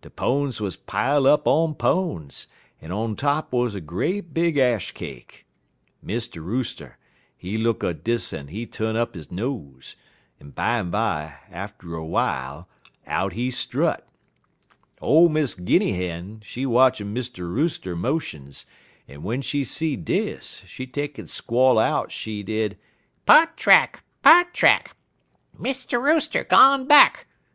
[0.00, 2.48] De pones was pile up on pones,
[2.80, 5.44] en on de top wuz a great big ash cake.
[6.02, 6.42] Mr.
[6.42, 6.96] Rooster,
[7.36, 9.94] he look at dis en he tu'n up he nose,
[10.40, 12.66] en bimeby, atter aw'ile,
[13.06, 14.08] out he strut.
[15.02, 17.40] Ole Miss Guinny Hen, she watchin' Mr.
[17.52, 18.64] Rooster motions,
[19.06, 22.78] en w'en she see dis, she take'n squall out, she did:
[23.26, 24.02] "'Pot rack!
[24.22, 24.96] Pot rack!
[25.60, 26.02] Mr.
[26.02, 27.26] Rooster gone back!